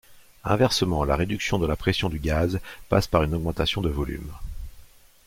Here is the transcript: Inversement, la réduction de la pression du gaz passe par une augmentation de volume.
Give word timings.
Inversement, 0.43 1.03
la 1.03 1.15
réduction 1.15 1.59
de 1.59 1.67
la 1.67 1.75
pression 1.75 2.09
du 2.09 2.17
gaz 2.17 2.59
passe 2.89 3.05
par 3.05 3.21
une 3.21 3.35
augmentation 3.35 3.81
de 3.81 3.89
volume. 3.89 4.31